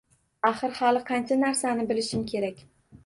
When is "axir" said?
0.49-0.71